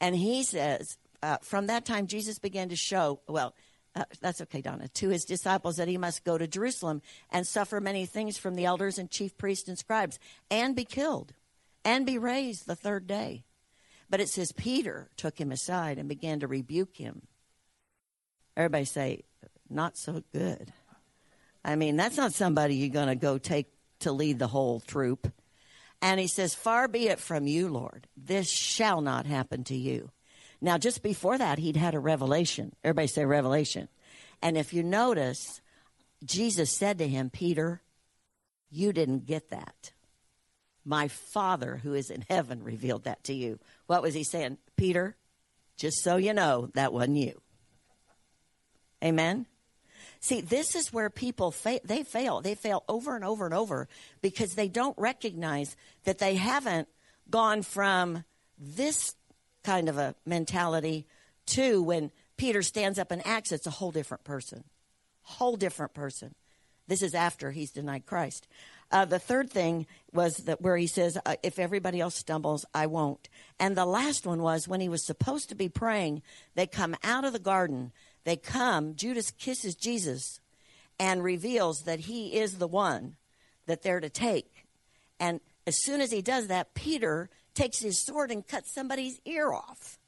[0.00, 3.54] And he says, uh, from that time, Jesus began to show, well,
[3.94, 7.80] uh, that's okay, Donna, to his disciples that he must go to Jerusalem and suffer
[7.80, 10.18] many things from the elders and chief priests and scribes
[10.50, 11.34] and be killed
[11.84, 13.44] and be raised the third day.
[14.08, 17.22] But it says Peter took him aside and began to rebuke him.
[18.56, 19.24] Everybody say,
[19.68, 20.72] not so good.
[21.64, 23.66] I mean, that's not somebody you're going to go take
[24.00, 25.32] to lead the whole troop.
[26.00, 28.08] And he says, Far be it from you, Lord.
[28.16, 30.10] This shall not happen to you.
[30.62, 32.72] Now, just before that, he'd had a revelation.
[32.84, 33.88] Everybody say revelation.
[34.40, 35.60] And if you notice,
[36.24, 37.82] Jesus said to him, Peter,
[38.70, 39.90] you didn't get that.
[40.84, 43.58] My Father who is in heaven revealed that to you.
[43.88, 44.58] What was he saying?
[44.76, 45.16] Peter,
[45.76, 47.40] just so you know, that wasn't you.
[49.02, 49.46] Amen?
[50.20, 52.40] See, this is where people fa- they fail.
[52.40, 53.88] They fail over and over and over
[54.20, 56.86] because they don't recognize that they haven't
[57.28, 58.24] gone from
[58.56, 59.16] this
[59.62, 61.06] kind of a mentality
[61.46, 61.82] too.
[61.82, 64.64] when Peter stands up and acts, it's a whole different person.
[65.22, 66.34] Whole different person.
[66.88, 68.48] This is after he's denied Christ.
[68.90, 72.86] Uh, the third thing was that where he says, uh, "If everybody else stumbles, I
[72.86, 76.22] won't." And the last one was when he was supposed to be praying.
[76.54, 77.92] They come out of the garden.
[78.24, 78.94] They come.
[78.94, 80.40] Judas kisses Jesus,
[80.98, 83.16] and reveals that he is the one
[83.66, 84.66] that they're to take.
[85.18, 89.52] And as soon as he does that, Peter takes his sword and cuts somebody's ear
[89.52, 89.98] off.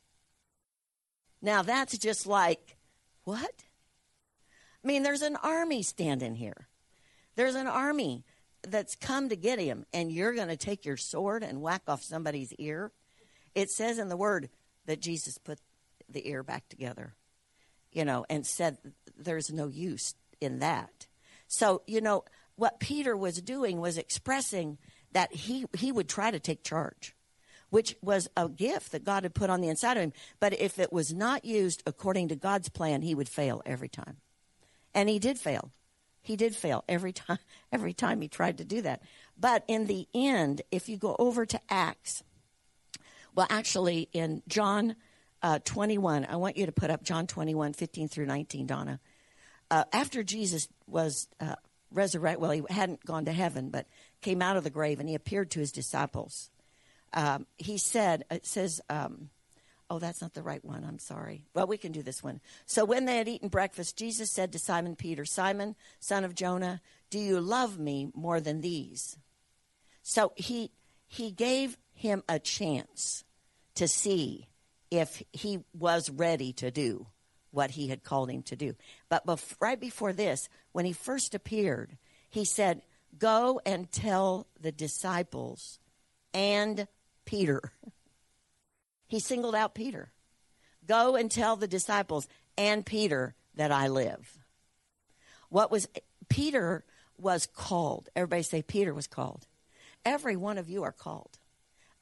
[1.42, 2.76] Now that's just like,
[3.24, 3.52] what?
[4.82, 6.68] I mean, there's an army standing here.
[7.36, 8.24] There's an army
[8.66, 12.02] that's come to get him, and you're going to take your sword and whack off
[12.02, 12.92] somebody's ear.
[13.54, 14.48] It says in the word
[14.86, 15.58] that Jesus put
[16.08, 17.14] the ear back together,
[17.92, 18.78] you know, and said
[19.16, 21.06] there's no use in that.
[21.46, 22.24] So, you know,
[22.56, 24.78] what Peter was doing was expressing
[25.12, 27.14] that he, he would try to take charge,
[27.70, 30.12] which was a gift that God had put on the inside of him.
[30.40, 34.18] But if it was not used according to God's plan, he would fail every time.
[34.94, 35.70] And he did fail.
[36.22, 37.38] He did fail every time
[37.72, 39.02] every time he tried to do that.
[39.38, 42.22] But in the end, if you go over to Acts,
[43.34, 44.94] well, actually, in John
[45.42, 49.00] uh, 21, I want you to put up John 21, 15 through 19, Donna.
[49.70, 51.56] Uh, after Jesus was uh,
[51.90, 53.86] resurrected, well, he hadn't gone to heaven, but
[54.20, 56.50] came out of the grave and he appeared to his disciples.
[57.14, 59.30] Um, he said, it says, um,
[59.90, 60.82] Oh, that's not the right one.
[60.82, 61.44] I'm sorry.
[61.54, 62.40] Well, we can do this one.
[62.64, 66.80] So when they had eaten breakfast, Jesus said to Simon Peter, Simon, son of Jonah,
[67.10, 69.18] do you love me more than these?
[70.02, 70.70] So he
[71.06, 73.24] he gave him a chance
[73.74, 74.48] to see
[74.90, 77.06] if he was ready to do
[77.50, 78.74] what he had called him to do.
[79.08, 81.98] But bef- right before this, when he first appeared,
[82.30, 82.82] he said,
[83.16, 85.78] Go and tell the disciples
[86.32, 86.88] and
[87.24, 87.72] Peter.
[89.06, 90.10] He singled out Peter.
[90.86, 94.38] Go and tell the disciples and Peter that I live.
[95.48, 95.88] What was
[96.28, 96.84] Peter
[97.18, 98.08] was called.
[98.16, 99.46] Everybody say Peter was called.
[100.04, 101.38] Every one of you are called.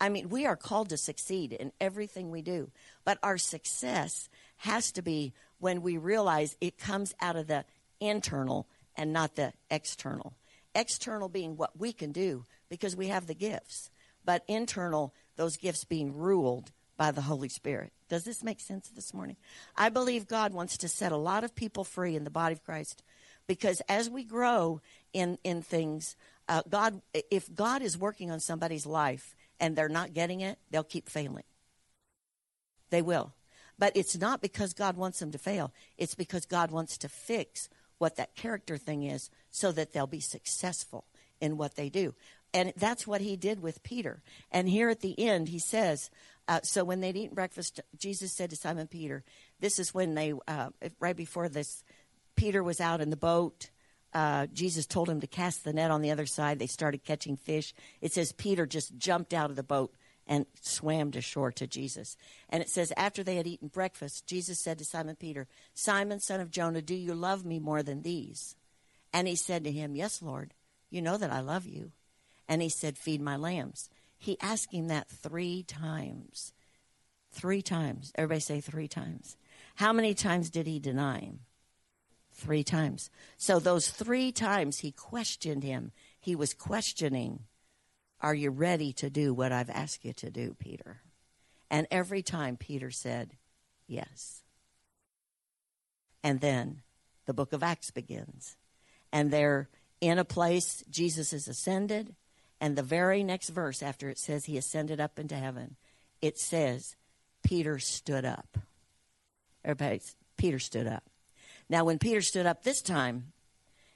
[0.00, 2.72] I mean, we are called to succeed in everything we do,
[3.04, 7.64] but our success has to be when we realize it comes out of the
[8.00, 10.34] internal and not the external.
[10.74, 13.90] External being what we can do because we have the gifts,
[14.24, 17.92] but internal, those gifts being ruled by the Holy Spirit.
[18.08, 19.36] Does this make sense this morning?
[19.76, 22.62] I believe God wants to set a lot of people free in the body of
[22.62, 23.02] Christ
[23.46, 24.80] because as we grow
[25.12, 26.16] in, in things,
[26.48, 30.84] uh, God, if God is working on somebody's life and they're not getting it, they'll
[30.84, 31.44] keep failing.
[32.90, 33.32] They will.
[33.78, 37.68] But it's not because God wants them to fail, it's because God wants to fix
[37.98, 41.04] what that character thing is so that they'll be successful
[41.40, 42.14] in what they do.
[42.54, 44.22] And that's what he did with Peter.
[44.50, 46.10] And here at the end, he says,
[46.48, 49.22] uh, so when they'd eaten breakfast, Jesus said to Simon Peter,
[49.60, 51.84] "This is when they uh, right before this,
[52.34, 53.70] Peter was out in the boat.
[54.12, 56.58] Uh, Jesus told him to cast the net on the other side.
[56.58, 57.72] They started catching fish.
[58.00, 59.94] It says Peter just jumped out of the boat
[60.26, 62.16] and swam to shore to Jesus.
[62.48, 66.40] And it says, After they had eaten breakfast, Jesus said to Simon Peter, Simon, son
[66.40, 68.54] of Jonah, do you love me more than these?
[69.12, 70.54] And he said to him, Yes, Lord,
[70.90, 71.92] you know that I love you.
[72.52, 73.88] And he said, Feed my lambs.
[74.18, 76.52] He asked him that three times.
[77.30, 78.12] Three times.
[78.14, 79.38] Everybody say three times.
[79.76, 81.40] How many times did he deny him?
[82.34, 83.08] Three times.
[83.38, 87.44] So those three times he questioned him, he was questioning
[88.20, 91.00] are you ready to do what I've asked you to do, Peter?
[91.70, 93.30] And every time Peter said,
[93.86, 94.42] Yes.
[96.22, 96.82] And then
[97.24, 98.58] the book of Acts begins.
[99.10, 99.70] And they're
[100.02, 102.14] in a place, Jesus is ascended.
[102.62, 105.76] And the very next verse, after it says he ascended up into heaven,
[106.22, 106.96] it says,
[107.42, 108.56] Peter stood up.
[109.62, 110.00] Everybody,
[110.38, 111.04] Peter stood up.
[111.68, 113.32] Now, when Peter stood up this time,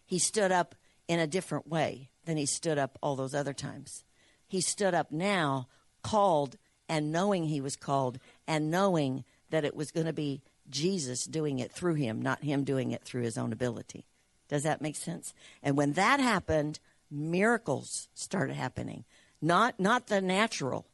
[0.05, 0.74] he stood up
[1.09, 4.05] in a different way than he stood up all those other times
[4.46, 5.68] he stood up now,
[6.02, 6.57] called,
[6.88, 11.59] and knowing he was called, and knowing that it was going to be Jesus doing
[11.59, 14.07] it through him, not him doing it through his own ability.
[14.48, 15.35] Does that make sense?
[15.62, 16.79] And when that happened,
[17.11, 19.05] miracles started happening.
[19.42, 20.87] Not not the natural,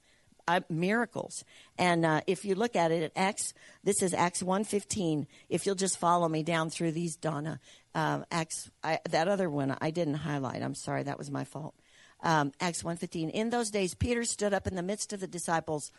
[0.49, 1.45] uh, miracles.
[1.79, 5.27] And uh, if you look at it at Acts, this is Acts one fifteen.
[5.49, 7.61] If you'll just follow me down through these, Donna.
[7.95, 10.63] Uh, Acts I, that other one I didn't highlight.
[10.63, 11.75] I'm sorry, that was my fault
[12.23, 13.31] um, Acts 1.15.
[13.31, 15.91] In those days, Peter stood up in the midst of the disciples.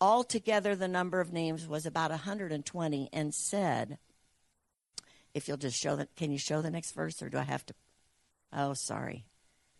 [0.00, 3.98] Altogether, the number of names was about 120 and said,
[5.34, 7.64] if you'll just show that, can you show the next verse or do I have
[7.66, 7.74] to?
[8.52, 9.24] Oh, sorry.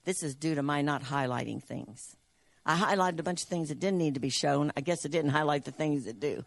[0.09, 2.17] This is due to my not highlighting things.
[2.65, 4.73] I highlighted a bunch of things that didn't need to be shown.
[4.75, 6.47] I guess it didn't highlight the things that do.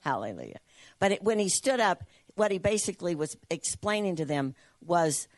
[0.00, 0.58] Hallelujah.
[0.98, 2.02] But it, when he stood up,
[2.34, 5.28] what he basically was explaining to them was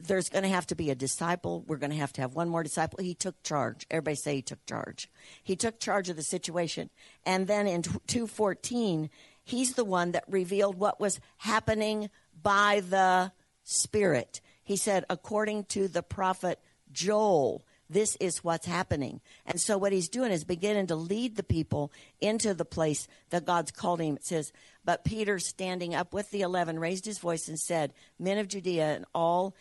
[0.00, 1.62] there's going to have to be a disciple.
[1.68, 2.98] We're going to have to have one more disciple.
[3.00, 3.86] He took charge.
[3.88, 5.08] Everybody say he took charge.
[5.40, 6.90] He took charge of the situation.
[7.24, 9.08] And then in 214,
[9.44, 12.10] he's the one that revealed what was happening
[12.42, 13.30] by the
[13.62, 14.40] Spirit.
[14.64, 16.58] He said, according to the prophet
[16.92, 19.20] Joel, this is what's happening.
[19.44, 23.44] And so what he's doing is beginning to lead the people into the place that
[23.44, 24.16] God's called him.
[24.16, 24.52] It says,
[24.84, 28.94] but Peter standing up with the eleven raised his voice and said, Men of Judea
[28.94, 29.54] and all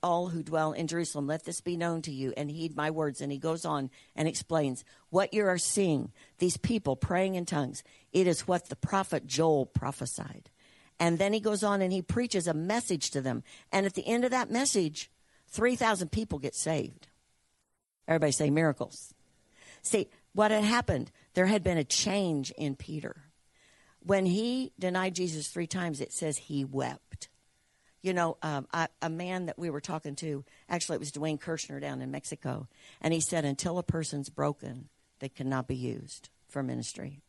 [0.00, 3.20] all who dwell in Jerusalem, let this be known to you and heed my words.
[3.20, 7.82] And he goes on and explains what you are seeing, these people praying in tongues.
[8.12, 10.50] It is what the prophet Joel prophesied.
[11.00, 13.42] And then he goes on and he preaches a message to them.
[13.72, 15.10] And at the end of that message,
[15.52, 17.08] 3,000 people get saved.
[18.08, 19.14] Everybody say miracles.
[19.82, 23.16] See, what had happened, there had been a change in Peter.
[24.00, 27.28] When he denied Jesus three times, it says he wept.
[28.00, 31.38] You know, um, I, a man that we were talking to, actually, it was Dwayne
[31.38, 32.66] Kirshner down in Mexico,
[33.00, 34.88] and he said, until a person's broken,
[35.20, 37.20] they cannot be used for ministry.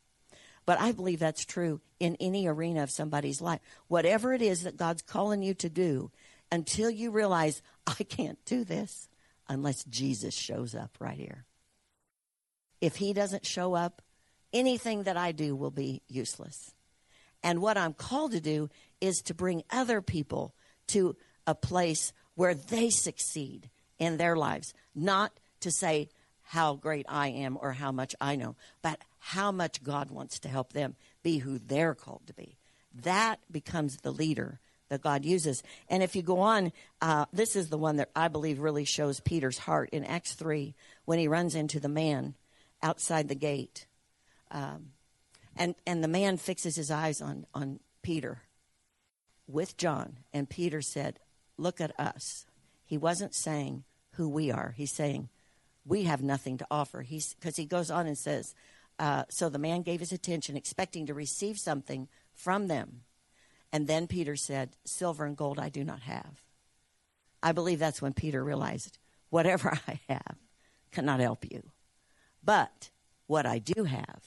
[0.66, 3.60] But I believe that's true in any arena of somebody's life.
[3.88, 6.10] Whatever it is that God's calling you to do,
[6.54, 9.10] until you realize, I can't do this,
[9.50, 11.46] unless Jesus shows up right here.
[12.80, 14.04] If he doesn't show up,
[14.54, 16.76] anything that I do will be useless.
[17.42, 18.70] And what I'm called to do
[19.02, 20.54] is to bring other people
[20.90, 21.16] to
[21.48, 26.08] a place where they succeed in their lives, not to say
[26.44, 30.50] how great I am or how much I know, but how much God wants to
[30.50, 32.58] help them be who they're called to be.
[32.94, 34.60] That becomes the leader
[34.94, 35.64] that God uses.
[35.90, 39.20] And if you go on, uh, this is the one that I believe really shows
[39.20, 40.76] Peter's heart in Acts 3
[41.06, 42.36] when he runs into the man
[42.84, 43.88] outside the gate.
[44.52, 44.92] Um,
[45.56, 48.44] and, and the man fixes his eyes on, on Peter
[49.48, 50.18] with John.
[50.32, 51.20] And Peter said,
[51.58, 52.46] Look at us.
[52.86, 55.30] He wasn't saying who we are, he's saying,
[55.86, 57.04] We have nothing to offer.
[57.04, 58.54] Because he goes on and says,
[59.00, 63.02] uh, So the man gave his attention, expecting to receive something from them.
[63.74, 66.44] And then Peter said, Silver and gold I do not have.
[67.42, 70.38] I believe that's when Peter realized, Whatever I have
[70.92, 71.64] cannot help you.
[72.44, 72.92] But
[73.26, 74.22] what I do have,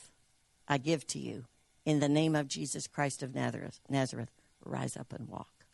[0.67, 1.45] I give to you.
[1.85, 4.33] In the name of Jesus Christ of Nazareth, Nazareth,
[4.65, 5.65] rise up and walk.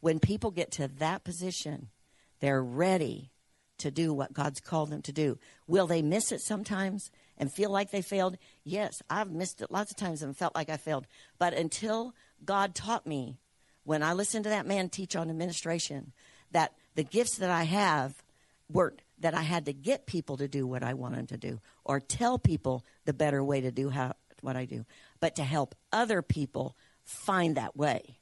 [0.00, 1.90] When people get to that position,
[2.40, 3.30] they're ready
[3.78, 5.38] to do what God's called them to do.
[5.68, 8.36] Will they miss it sometimes and feel like they failed?
[8.64, 11.06] Yes, I've missed it lots of times and felt like I failed.
[11.38, 13.38] But until God taught me
[13.84, 16.12] when I listened to that man teach on administration
[16.52, 18.22] that the gifts that I have
[18.70, 21.60] weren't that I had to get people to do what I want them to do
[21.84, 24.86] or tell people the better way to do how, what I do,
[25.20, 26.74] but to help other people
[27.04, 28.18] find that way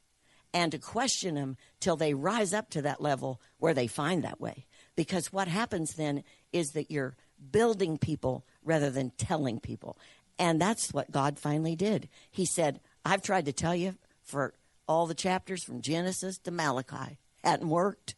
[0.53, 4.41] and to question them till they rise up to that level where they find that
[4.41, 4.65] way.
[4.95, 7.15] Because what happens then is that you're
[7.51, 9.97] building people rather than telling people.
[10.37, 12.09] And that's what God finally did.
[12.31, 13.95] He said, I've tried to tell you
[14.29, 14.53] for
[14.87, 17.17] all the chapters from Genesis to Malachi.
[17.43, 18.15] Hadn't worked.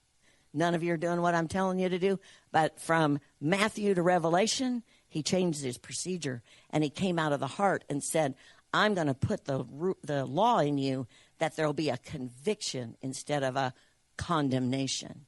[0.54, 2.20] None of you are doing what I'm telling you to do.
[2.52, 7.48] But from Matthew to Revelation, he changed his procedure and he came out of the
[7.48, 8.36] heart and said,
[8.74, 9.66] I'm going to put the,
[10.04, 11.08] the law in you
[11.40, 13.74] that there'll be a conviction instead of a
[14.18, 15.26] condemnation.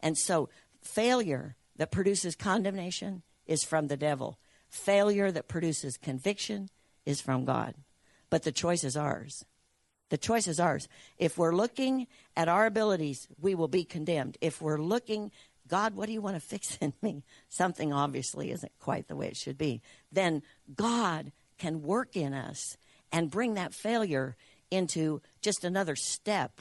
[0.00, 0.48] And so,
[0.80, 4.38] failure that produces condemnation is from the devil.
[4.68, 6.68] Failure that produces conviction
[7.04, 7.74] is from God.
[8.30, 9.44] But the choice is ours.
[10.10, 10.88] The choice is ours.
[11.18, 12.06] If we're looking
[12.36, 14.38] at our abilities, we will be condemned.
[14.40, 15.30] If we're looking,
[15.68, 17.24] God, what do you want to fix in me?
[17.48, 19.82] Something obviously isn't quite the way it should be.
[20.10, 20.42] Then
[20.74, 22.76] God can work in us
[23.12, 24.36] and bring that failure
[24.70, 26.60] into just another step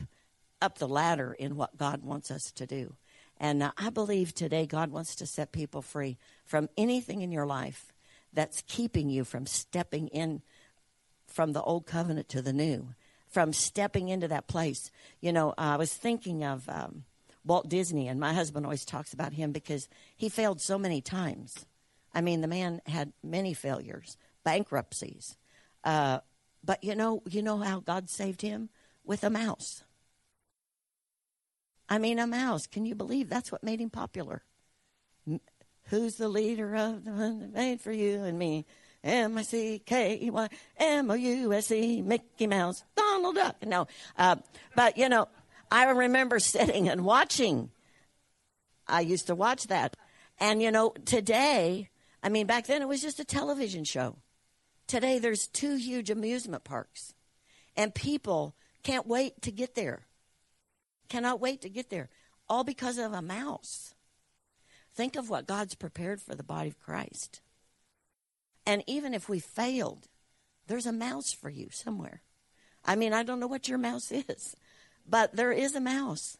[0.61, 2.95] up the ladder in what God wants us to do.
[3.39, 7.45] And uh, I believe today God wants to set people free from anything in your
[7.45, 7.93] life
[8.33, 10.41] that's keeping you from stepping in
[11.27, 12.93] from the old covenant to the new,
[13.37, 14.89] from stepping into that place.
[15.21, 17.03] You know, I was thinking of um,
[17.45, 21.67] Walt Disney, and my husband always talks about him because he failed so many times.
[22.15, 25.37] I mean, the man had many failures, bankruptcies.
[25.83, 26.21] Uh,
[26.63, 28.69] but you know, you know how God saved him
[29.03, 29.83] with a mouse.
[31.87, 32.65] I mean, a mouse.
[32.65, 34.41] Can you believe that's what made him popular?
[35.89, 38.65] Who's the leader of the one that made for you and me?
[39.03, 43.55] M I C K E Y M O U S E Mickey Mouse Donald Duck.
[43.65, 43.87] No,
[44.17, 44.37] uh,
[44.75, 45.27] but you know,
[45.71, 47.71] I remember sitting and watching.
[48.87, 49.97] I used to watch that,
[50.39, 51.89] and you know, today,
[52.23, 54.17] I mean, back then it was just a television show.
[54.87, 57.13] Today, there's two huge amusement parks,
[57.75, 60.07] and people can't wait to get there.
[61.09, 62.09] Cannot wait to get there,
[62.49, 63.93] all because of a mouse.
[64.95, 67.41] Think of what God's prepared for the body of Christ.
[68.67, 70.09] And even if we failed,
[70.67, 72.21] there's a mouse for you somewhere.
[72.83, 74.57] I mean, I don't know what your mouse is,
[75.07, 76.37] but there is a mouse.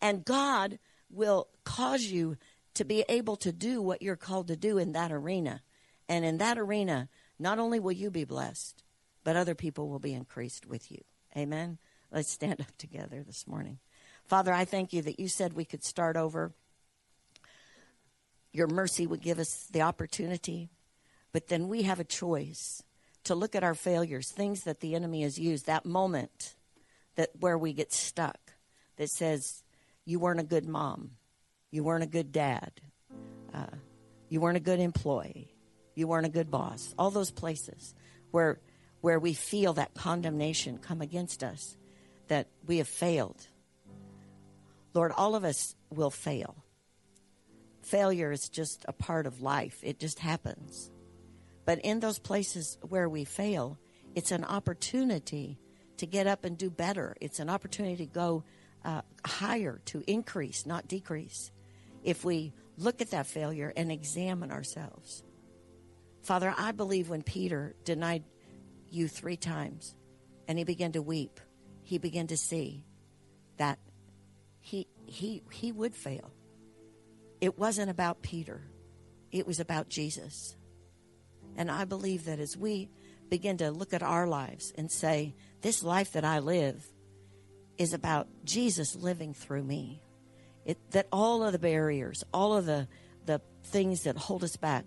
[0.00, 0.78] And God
[1.10, 2.36] will cause you
[2.74, 5.60] to be able to do what you're called to do in that arena.
[6.08, 8.84] And in that arena, not only will you be blessed,
[9.24, 11.02] but other people will be increased with you.
[11.36, 11.78] Amen.
[12.12, 13.80] Let's stand up together this morning.
[14.24, 16.52] Father, I thank you that you said we could start over.
[18.52, 20.70] Your mercy would give us the opportunity,
[21.32, 22.82] but then we have a choice
[23.24, 26.54] to look at our failures, things that the enemy has used, that moment
[27.16, 28.38] that where we get stuck
[28.96, 29.62] that says
[30.04, 31.12] you weren't a good mom,
[31.70, 32.80] you weren't a good dad,
[33.52, 33.66] uh,
[34.28, 35.54] you weren't a good employee,
[35.94, 36.94] you weren't a good boss.
[36.98, 37.94] All those places
[38.30, 38.60] where
[39.00, 41.76] where we feel that condemnation come against us
[42.28, 43.46] that we have failed.
[44.92, 46.64] Lord, all of us will fail.
[47.82, 50.90] Failure is just a part of life, it just happens.
[51.64, 53.78] But in those places where we fail,
[54.14, 55.58] it's an opportunity
[55.98, 57.16] to get up and do better.
[57.20, 58.44] It's an opportunity to go
[58.84, 61.52] uh, higher, to increase, not decrease.
[62.02, 65.22] If we look at that failure and examine ourselves.
[66.22, 68.24] Father, I believe when Peter denied
[68.90, 69.94] you three times
[70.48, 71.40] and he began to weep,
[71.82, 72.84] he began to see
[73.58, 73.78] that
[74.60, 76.32] he, he, he would fail.
[77.40, 78.62] It wasn't about Peter,
[79.30, 80.56] it was about Jesus.
[81.56, 82.90] And I believe that as we
[83.28, 86.84] begin to look at our lives and say, This life that I live
[87.78, 90.02] is about Jesus living through me.
[90.64, 92.86] It, that all of the barriers, all of the,
[93.24, 94.84] the things that hold us back,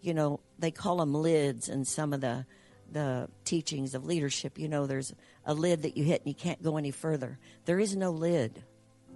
[0.00, 2.46] you know, they call them lids in some of the
[2.92, 4.58] the teachings of leadership.
[4.58, 7.38] You know, there's a lid that you hit and you can't go any further.
[7.64, 8.64] There is no lid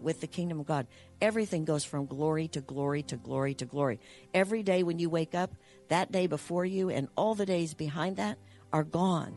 [0.00, 0.86] with the kingdom of God.
[1.20, 4.00] Everything goes from glory to glory to glory to glory.
[4.32, 5.54] Every day when you wake up,
[5.88, 8.38] that day before you and all the days behind that
[8.72, 9.34] are gone.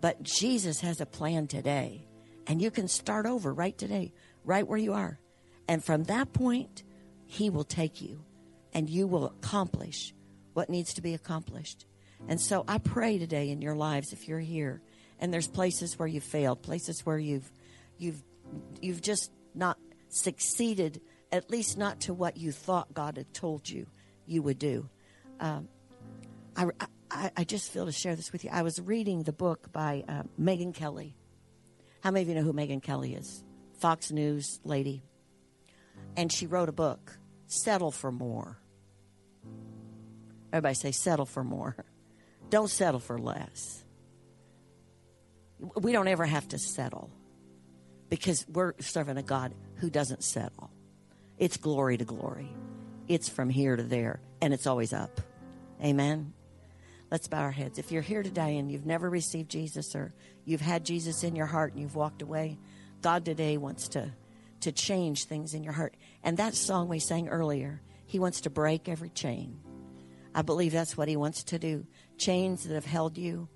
[0.00, 2.06] But Jesus has a plan today,
[2.46, 4.12] and you can start over right today,
[4.44, 5.18] right where you are.
[5.68, 6.82] And from that point,
[7.26, 8.24] He will take you,
[8.72, 10.14] and you will accomplish
[10.54, 11.86] what needs to be accomplished.
[12.28, 14.82] And so I pray today in your lives if you're here
[15.20, 17.50] and there's places where you failed, places where you've
[17.98, 18.22] you've
[18.80, 21.00] you've just not succeeded,
[21.30, 23.86] at least not to what you thought God had told you
[24.26, 24.88] you would do.
[25.40, 25.68] Um,
[26.54, 26.66] I,
[27.10, 28.50] I, I, just feel to share this with you.
[28.52, 31.16] I was reading the book by uh, Megyn Kelly.
[32.02, 33.42] How many of you know who Megyn Kelly is?
[33.78, 35.02] Fox News lady.
[36.16, 38.58] And she wrote a book, Settle for More.
[40.52, 41.76] Everybody say, settle for more.
[42.50, 43.84] Don't settle for less.
[45.80, 47.10] We don't ever have to settle
[48.08, 50.70] because we're serving a God who doesn't settle.
[51.38, 52.50] It's glory to glory.
[53.08, 55.20] It's from here to there, and it's always up.
[55.82, 56.32] Amen.
[57.10, 57.78] Let's bow our heads.
[57.78, 60.12] If you're here today and you've never received Jesus or
[60.44, 62.58] you've had Jesus in your heart and you've walked away,
[63.02, 64.12] God today wants to
[64.60, 65.96] to change things in your heart.
[66.22, 69.58] And that song we sang earlier, he wants to break every chain.
[70.34, 71.86] I believe that's what he wants to do.
[72.18, 73.48] Chains that have held you.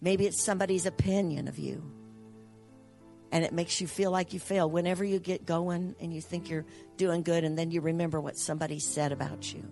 [0.00, 1.82] Maybe it's somebody's opinion of you.
[3.32, 4.70] And it makes you feel like you fail.
[4.70, 8.36] Whenever you get going and you think you're doing good, and then you remember what
[8.36, 9.64] somebody said about you.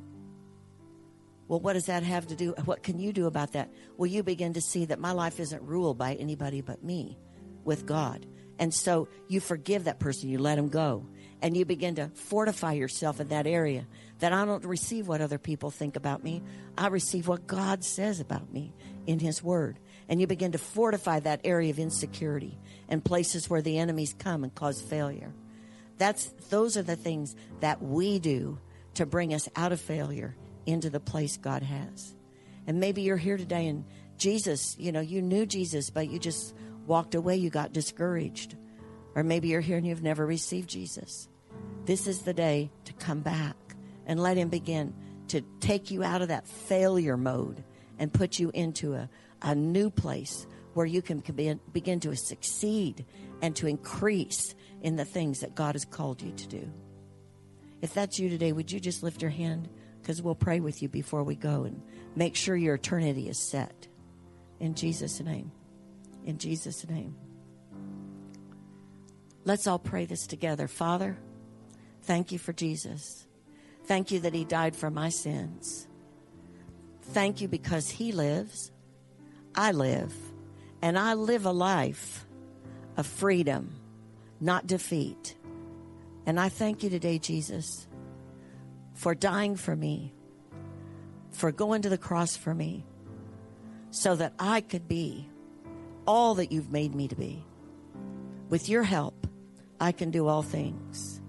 [1.47, 2.55] Well, what does that have to do?
[2.64, 3.70] What can you do about that?
[3.97, 7.18] Well, you begin to see that my life isn't ruled by anybody but me
[7.64, 8.26] with God.
[8.59, 11.07] And so you forgive that person, you let him go,
[11.42, 13.86] and you begin to fortify yourself in that area.
[14.20, 16.42] That I don't receive what other people think about me,
[16.78, 18.72] I receive what God says about me
[19.07, 19.78] in His Word.
[20.09, 24.45] And you begin to fortify that area of insecurity and places where the enemies come
[24.45, 25.34] and cause failure.
[25.99, 28.59] That's those are the things that we do
[28.95, 30.36] to bring us out of failure
[30.67, 32.15] into the place God has.
[32.67, 33.85] And maybe you're here today and
[34.17, 36.55] Jesus, you know, you knew Jesus, but you just
[36.87, 38.57] walked away, you got discouraged.
[39.15, 41.29] Or maybe you're here and you've never received Jesus.
[41.85, 43.57] This is the day to come back
[44.07, 44.95] and let Him begin
[45.29, 47.62] to take you out of that failure mode
[47.99, 49.09] and put you into a,
[49.43, 51.23] a new place where you can
[51.73, 53.05] begin to succeed
[53.41, 56.71] and to increase in the things that God has called you to do.
[57.81, 59.69] If that's you today, would you just lift your hand?
[60.05, 61.80] Because we'll pray with you before we go and
[62.14, 63.88] make sure your eternity is set.
[64.61, 65.50] In Jesus' name.
[66.26, 67.16] In Jesus' name.
[69.46, 70.68] Let's all pray this together.
[70.68, 71.16] Father,
[72.02, 73.26] thank you for Jesus.
[73.86, 75.88] Thank you that he died for my sins.
[77.00, 78.72] Thank you because he lives,
[79.55, 80.12] I live,
[80.82, 82.26] and I live a life
[82.98, 83.74] of freedom,
[84.38, 85.34] not defeat.
[86.26, 87.86] And I thank you today, Jesus,
[88.95, 90.14] for dying for me,
[91.30, 92.84] for going to the cross for me,
[93.90, 95.28] so that I could be
[96.07, 97.45] all that you've made me to be.
[98.49, 99.26] With your help,
[99.80, 101.20] I can do all things.